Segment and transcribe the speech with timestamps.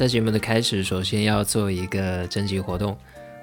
[0.00, 2.96] 在节目的开始，首先要做一个征集活动，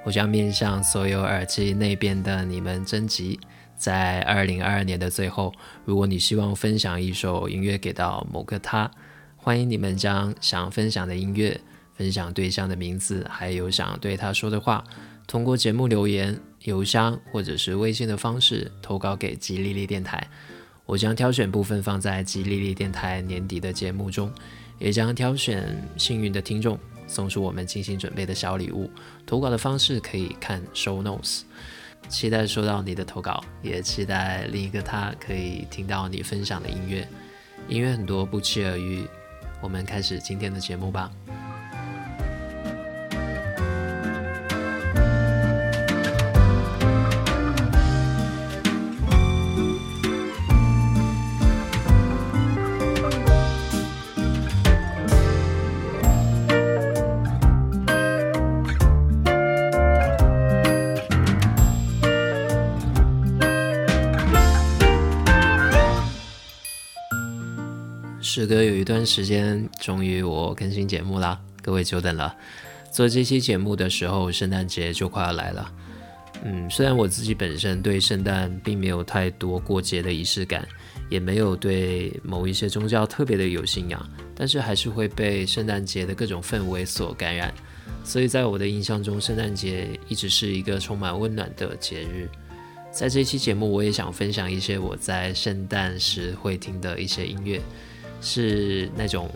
[0.04, 3.40] 我将面向所有耳机那边的你们征集。
[3.76, 5.54] 在二零二二年的最后，
[5.86, 8.90] 如果你希望分享一首音乐给到某个他，
[9.36, 11.62] 欢迎你们将想分享的音乐、
[11.94, 14.84] 分享对象的名字，还有想对他说的话，
[15.28, 20.28] 通过节目留言、邮箱或者是微信的方式投稿给吉利利电台。
[20.88, 24.34] 我将挑选部分放在吉利利电台年底的节目中，
[24.80, 26.78] 也将挑选幸运的听众
[27.08, 28.90] 送出我们精心准备的小礼物。
[29.26, 31.42] 投稿的方式可以看 show notes。
[32.08, 37.08] 期待收到你的投稿，也期待另一个他可以听到你分享的音乐。
[37.68, 39.06] 音乐很多，不期而遇。
[39.62, 41.12] 我们开始今天的节目吧。
[68.38, 72.36] 时隔有一段时间，终于我更新节目啦，各位久等了。
[72.92, 75.74] 做这期节目的时候，圣诞节就快要来了。
[76.46, 80.68] 嗯，虽然我自己本身对圣诞并没有太多过节的仪式感，
[81.10, 87.52] 也没有对某一些宗教特别的有信仰，但是还是会被圣诞节的各种氛围所感染。
[88.04, 92.30] 所以在我的印象中，圣诞节一直是一个充满温暖的节日。
[92.92, 97.60] 在这期节目，我也想分享一些我在圣诞时会听的一些音乐。
[98.22, 99.30] 是那种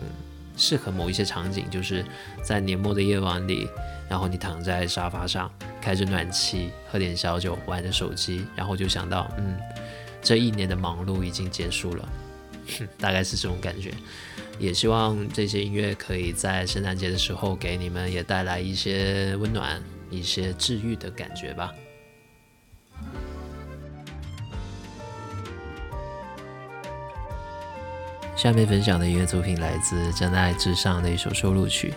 [0.56, 2.04] 适合某一些场景，就是
[2.42, 3.68] 在年末的夜晚里，
[4.08, 9.56] 然后你躺在沙发上，开着暖气，喝点小酒，玩着手机，然后就想到，嗯，
[10.20, 12.08] 这一年的忙碌已经结束了，
[12.98, 13.92] 大概是这种感觉。
[14.58, 21.72] 也希望这些音乐可以在圣诞节的时候给你们也带来一些温暖、一些治愈的感觉吧。
[28.42, 31.94] 下面分享的音乐作品来自《真爱至上》的一首收录曲。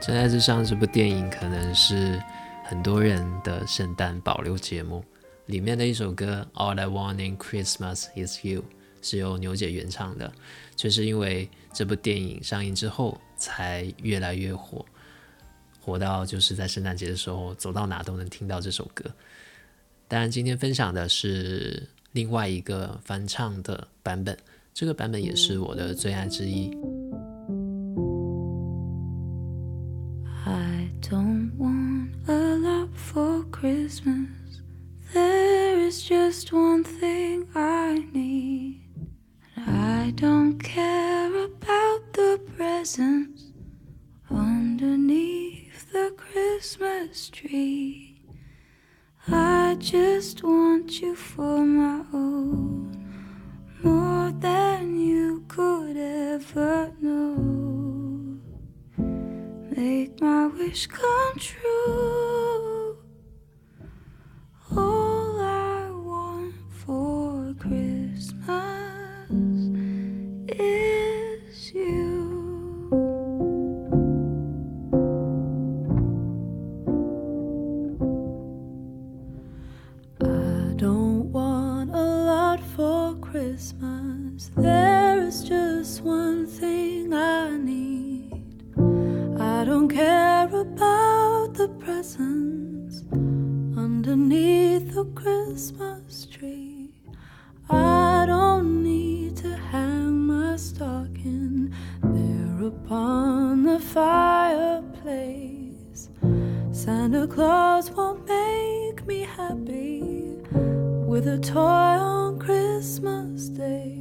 [0.06, 2.18] 《真爱至上》这部电影可能是
[2.64, 5.04] 很多人的圣诞保留节目，
[5.44, 8.62] 里面的一首歌《All I Want in Christmas Is You》
[9.02, 10.32] 是由牛姐原唱的，
[10.76, 14.82] 却是因为这部电影上映之后才越来越火，
[15.78, 19.04] 火到就是在圣诞节的时候走到哪都能听到这首歌。
[20.08, 24.34] 当然，今天分享的是另外一个翻唱的版本。
[24.78, 26.70] 这个版本也是我的最爱之一。
[30.44, 34.60] I don't want a lot for Christmas.
[35.14, 36.95] There is just one thing
[85.86, 88.42] just one thing I need.
[89.40, 96.90] I don't care about the presents underneath the Christmas tree.
[97.70, 101.72] I don't need to hang my stocking
[102.02, 104.90] there upon the fireplace.
[106.72, 110.00] Santa Claus won't make me happy
[111.06, 111.60] with a toy
[112.12, 113.95] on Christmas Day.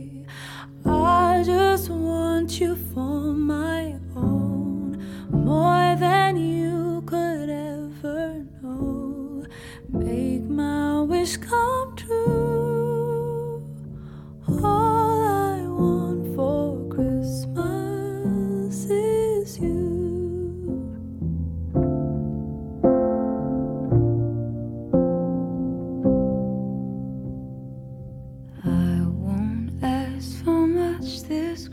[1.36, 9.46] I just want you for my own, more than you could ever know.
[9.90, 12.35] Make my wish come true.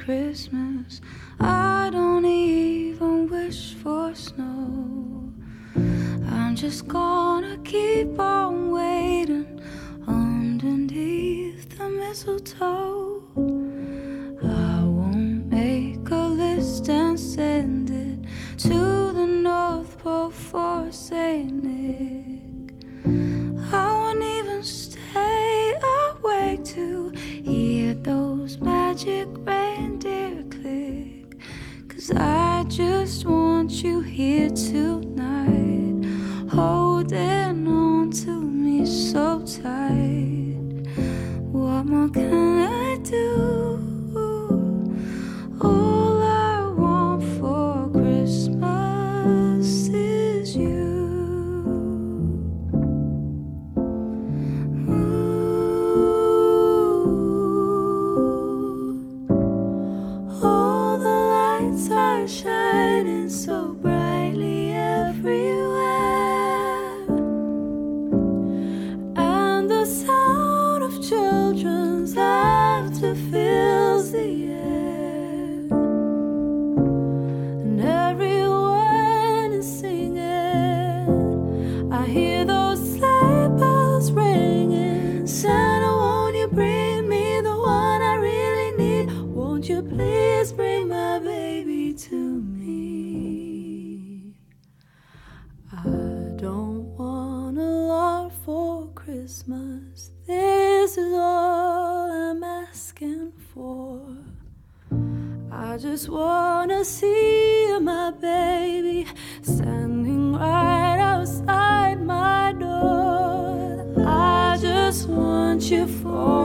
[0.04, 0.61] Christmas.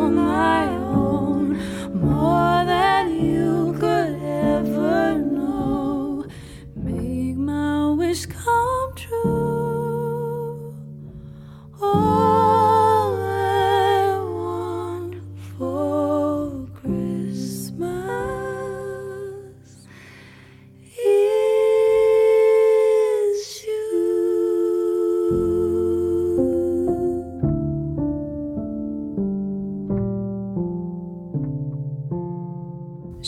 [0.09, 1.57] My own,
[1.94, 2.36] more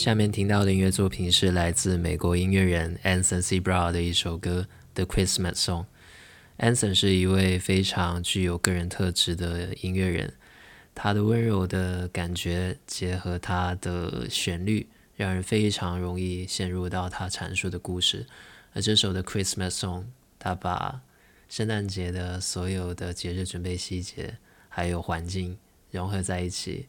[0.00, 3.60] 下面听到的音乐作品是来自美国音乐人 Anson C.
[3.60, 5.84] b r o w 的一首歌《The Christmas Song》。
[6.58, 10.32] Anson 是一位非常具有个人特质的音乐人，
[10.94, 18.24] 他的温柔的感觉结合他的旋律，让人非常容易陷入到他阐述的故事。
[18.72, 20.00] 而这首的《Christmas Song》，
[20.38, 21.02] 他把
[21.50, 24.38] 圣诞节的所有的节日准备细节
[24.70, 25.58] 还有环境
[25.90, 26.88] 融合在一起，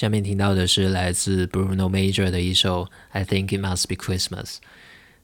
[0.00, 4.44] 下面听到的是来自 Bruno Major 的一首《I Think It Must Be Christmas》。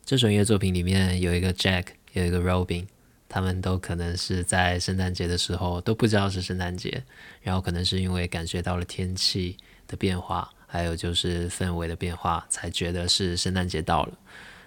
[0.04, 2.84] 这首音乐作品里面有一个 Jack，有一个 Robin，
[3.26, 7.02] 他们都可能是在圣诞节的时候都不知道是圣诞节，
[7.40, 9.56] 然后可能是因为感觉到了天气
[9.88, 14.18] 的变化，还有就是氛围的变化，才觉得是圣诞节到了。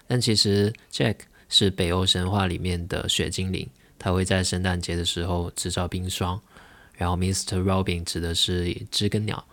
[0.08, 1.18] 但其实 Jack
[1.50, 6.42] 是北欧神话里面的雪精灵，他会在圣诞节的时候制造冰霜。
[6.96, 7.62] 然后 Mr.
[7.62, 9.46] Robin 指的是知更鸟，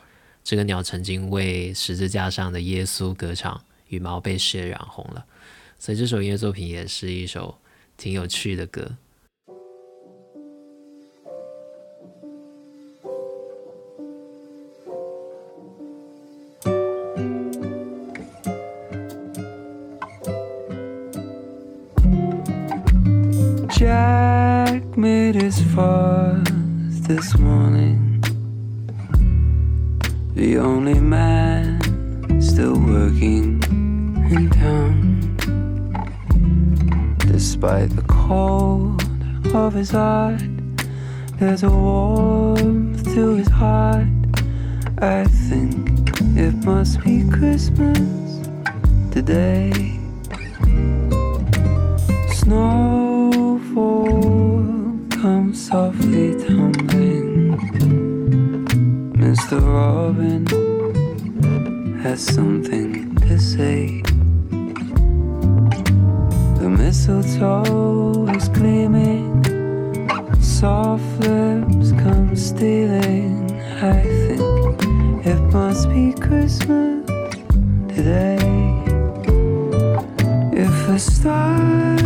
[0.46, 5.26] 这个鸟曾经为十字架上的耶稣歌唱，羽毛被血染红了，
[5.76, 7.58] 所以这首音乐作品也是一首
[7.96, 8.92] 挺有趣的歌。
[23.76, 28.05] Jack made his fuzz this morning.
[30.36, 31.80] The only man
[32.42, 33.62] still working
[34.30, 35.34] in town.
[37.20, 39.02] Despite the cold
[39.54, 40.42] of his heart,
[41.38, 44.08] there's a warmth to his heart.
[44.98, 47.98] I think it must be Christmas
[49.10, 49.98] today.
[52.34, 53.48] Snowfall
[55.08, 56.95] comes softly tumbling.
[59.46, 59.62] Mr.
[59.62, 60.44] Robin
[62.02, 64.02] has something to say.
[66.58, 69.44] The mistletoe is gleaming,
[70.42, 73.52] soft lips come stealing.
[73.80, 77.06] I think it must be Christmas
[77.94, 78.42] today.
[80.64, 82.00] If the stars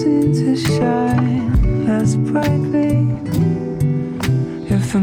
[0.00, 3.06] seem to shine less brightly,
[4.68, 4.98] if the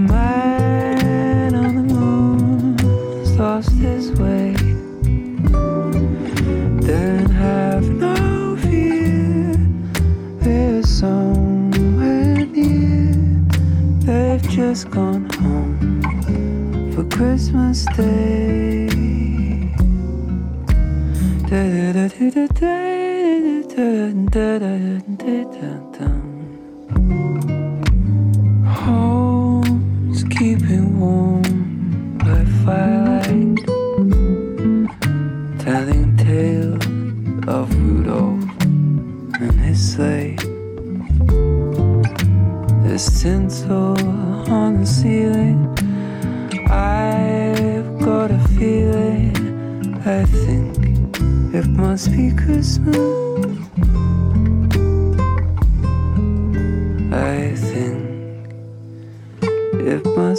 [17.73, 18.51] stay.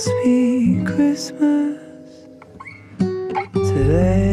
[0.02, 1.78] Must be Christmas
[3.54, 4.32] today.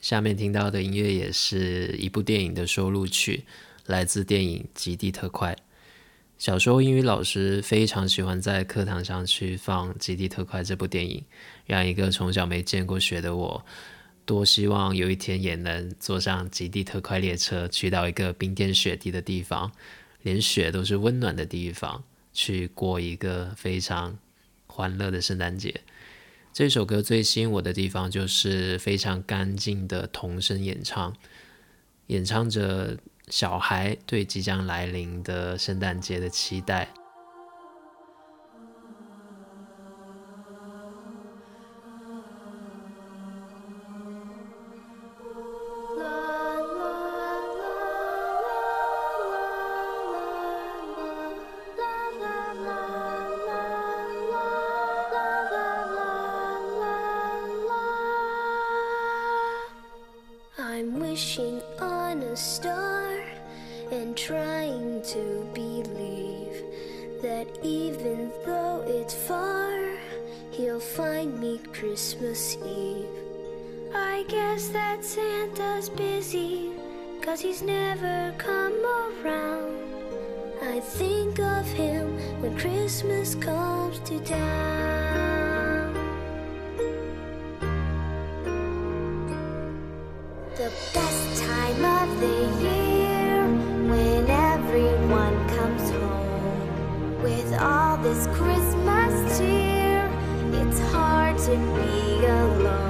[0.00, 3.44] 下面听到的音乐也是一部电影的收录曲，
[3.86, 5.52] 来自电影《极地特快》。
[6.40, 11.22] 小时候英语老师非常喜欢在课堂上去放《极地特快》这部电影，
[11.66, 13.62] 让一个从小没见过雪的我，
[14.24, 19.70] 多希望有一天也能坐上极地特快列车，去到一个冰天雪地的地方，
[20.22, 24.18] 连雪都是温暖的地方，去过一个非常
[24.66, 25.82] 欢乐的圣诞节。
[26.54, 31.14] 这首歌最吸引我的地方就是非常干净的童声演唱，
[32.06, 32.96] 演唱着
[33.30, 36.88] 小孩对即将来临的圣诞节的期待。
[97.60, 100.10] All this Christmas cheer.
[100.52, 102.89] It's hard to be alone.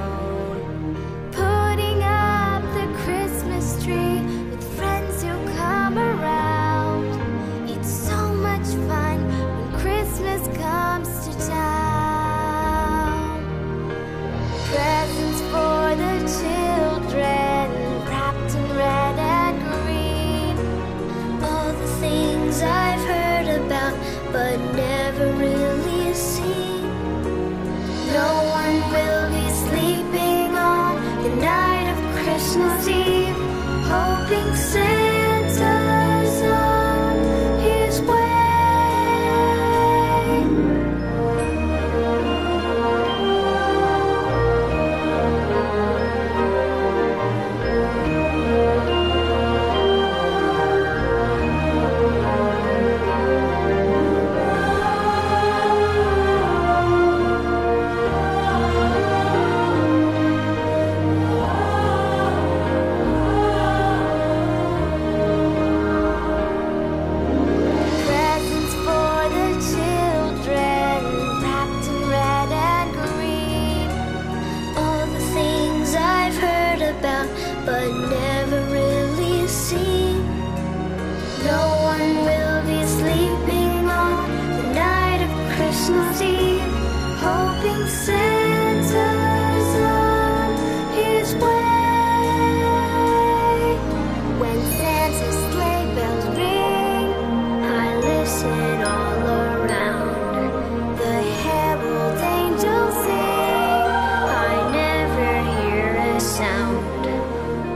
[106.21, 107.05] Sound.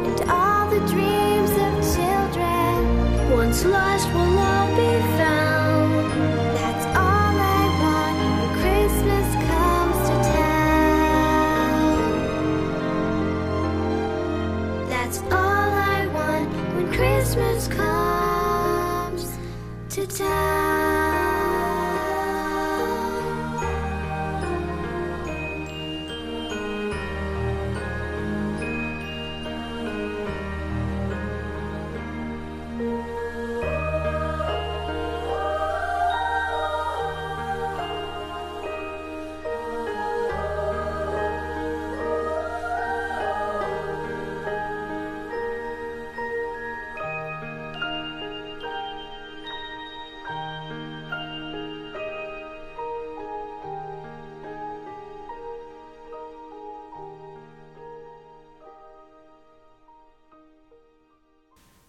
[0.08, 4.08] And all the dreams of children, once lost,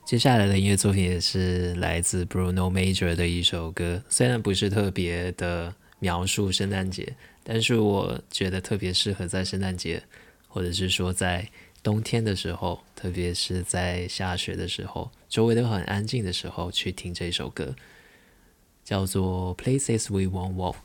[0.07, 10.01] 接下来的音乐作品也是来自 Bruno Major 的一首歌，虽然不是特别的描述圣诞节，但是我觉得特别适合在圣诞节，
[10.47, 11.49] 或者是说在
[11.83, 17.75] 冬天的时候，特别是在下雪的时候，周围都很安静的时候去听这首歌，
[18.85, 20.77] 叫做《Places We Won't Walk》。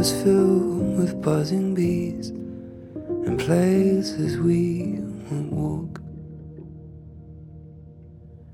[0.00, 2.30] Flowers filled with buzzing bees.
[3.26, 4.98] And places we
[5.30, 6.00] won't walk.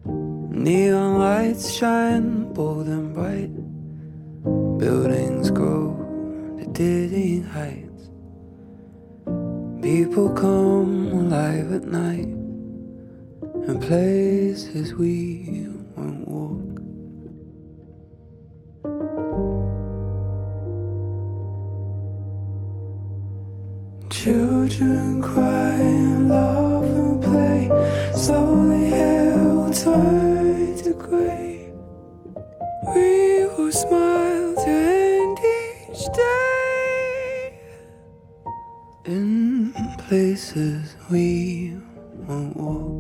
[0.05, 3.55] Neon lights shine bold and bright.
[4.79, 5.95] Buildings grow
[6.59, 8.11] to dizzying heights.
[9.83, 12.27] People come alive at night
[13.69, 15.69] and places we
[24.27, 27.71] Children cry and laugh and play.
[28.13, 31.71] Slowly will turn to grey.
[32.93, 37.61] We will smile to end each day
[39.05, 39.73] in
[40.09, 41.77] places we
[42.27, 42.96] won't walk.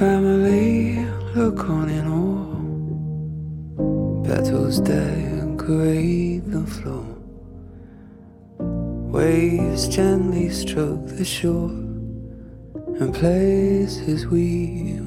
[0.00, 2.56] Family look on in awe.
[4.26, 7.04] Petals decorate the floor.
[9.12, 11.76] Waves gently stroke the shore.
[12.98, 15.00] And places we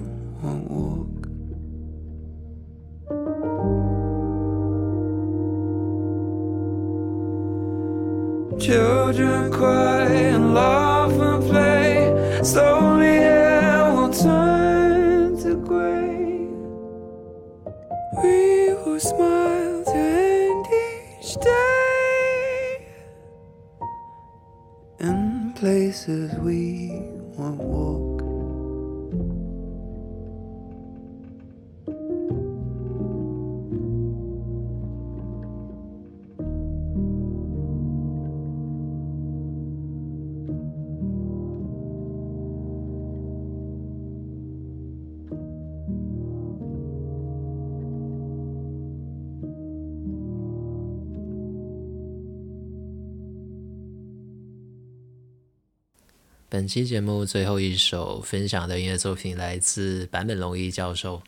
[0.43, 1.13] won't walk.
[8.61, 12.13] Children cry and laugh and play.
[12.43, 14.42] Slowly air will turn
[56.53, 61.17] 本期节目最后一首分享的音乐作品来自坂本龙一教授，《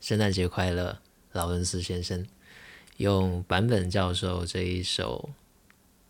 [0.00, 0.96] 圣诞节快乐，
[1.32, 2.22] 劳伦斯先生》。
[2.98, 5.30] 用坂本教授这一首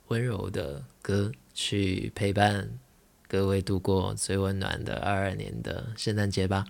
[0.08, 2.68] 温柔的歌去陪伴
[3.26, 6.66] 各位度过最温暖的二二年的圣诞节吧。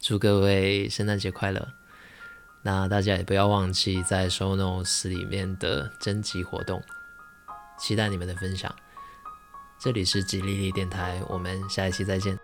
[0.00, 1.74] 祝各位圣诞节快乐！
[2.62, 6.82] 那大家也不要忘记在 Show Notes 里面的征集活动，
[7.78, 8.74] 期待你们的分享。
[9.78, 12.38] 这里是吉利利电台，我们下一期再见。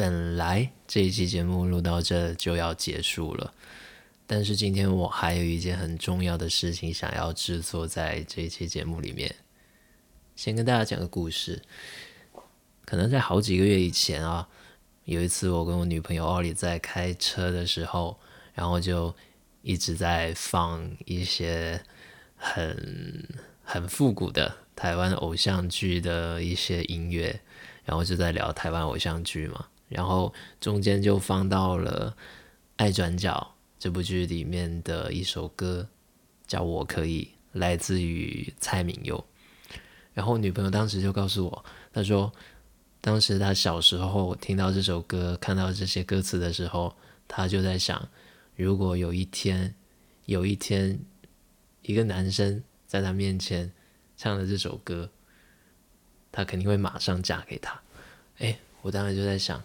[0.00, 3.52] 本来这一期节目录到这就要结束了，
[4.26, 9.34] 但是今天我还有一件很重要的事情想要制作在这一期节目里面。
[10.34, 11.60] 先跟大家讲个故事，
[12.86, 14.48] 可能在好几个月以前啊，
[15.04, 18.18] 有一次我跟我女朋友奥利在开车的时候，
[18.54, 19.14] 然后就
[19.60, 21.78] 一直在放一些
[22.36, 23.28] 很
[23.62, 27.38] 很复古的台湾偶像剧的一些音乐，
[27.84, 32.16] 然后就在聊台湾偶像剧嘛，然后中间就放到了
[32.76, 35.86] 《爱转角》这部剧里面的一首歌，
[36.46, 39.22] 叫《我可以》，来自于蔡明佑。
[40.14, 42.32] 然后女朋友当时就告诉我，她说，
[43.00, 46.94] 当时她小时候听到这首歌，看到这些歌词的时候，
[47.26, 48.08] 她就在想，
[48.56, 49.74] 如果有一天，
[50.26, 51.00] 有一天，
[51.82, 53.72] 一个男生在她面前
[54.16, 55.10] 唱了这首歌，
[56.30, 57.80] 她肯定会马上嫁给他。
[58.38, 59.62] 哎，我当时就在想，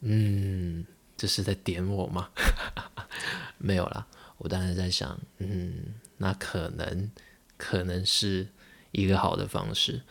[0.00, 0.84] 嗯，
[1.16, 2.30] 这是在点我吗？
[3.58, 4.06] 没有啦，
[4.38, 7.10] 我当时在想，嗯，那可能，
[7.56, 8.48] 可能是。
[8.92, 10.02] 一个好的方式，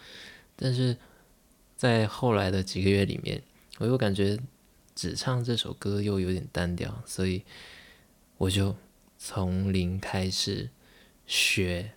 [0.55, 0.95] 但是
[1.75, 3.43] 在后来的几个月里面，
[3.77, 4.39] 我又感觉
[4.95, 7.43] 只唱这首歌又有点单调，所以
[8.37, 8.73] 我就
[9.17, 10.69] 从零开始
[11.27, 11.91] 学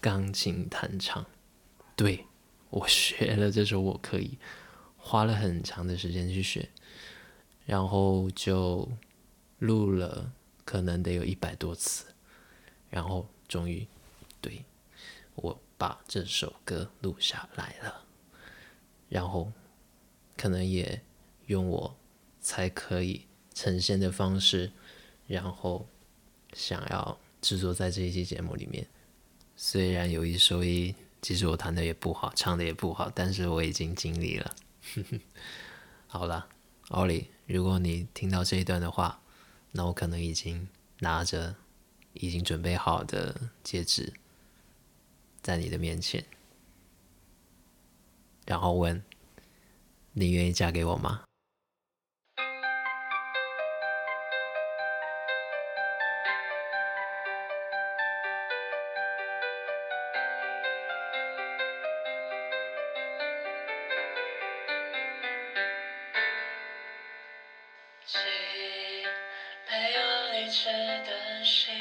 [0.00, 1.24] 钢琴弹唱。
[1.94, 2.26] 对
[2.70, 4.30] 我学了这首《我可以》，
[4.96, 6.68] 花了很长的时间去学，
[7.66, 8.88] 然后就
[9.58, 10.32] 录了，
[10.64, 12.06] 可能得有一百多次，
[12.88, 13.86] 然后终于
[14.40, 14.64] 对
[15.34, 15.60] 我。
[15.78, 18.06] 把这首歌录下来了，
[19.10, 19.52] 然后
[20.34, 21.02] 可能也
[21.48, 21.94] 用我
[22.40, 24.72] 才可以呈现的方式，
[25.26, 25.86] 然后
[26.54, 28.86] 想要制作在这一期节目里面。
[29.54, 34.56] 虽然有一说一，其实我弹的也不好，唱的也不好，但是我已经尽力了。
[36.08, 36.48] 好了，
[36.88, 39.20] 奥利，如果你听到这一段的话，
[39.72, 41.54] 那我可能已经拿着
[42.14, 44.12] 已经准备好的戒指。
[45.42, 46.24] 在你的面前，
[48.46, 49.00] 然后问
[50.12, 51.22] ：“你愿意嫁给我吗？”
[70.46, 71.74] 有理智的心，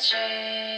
[0.00, 0.69] change.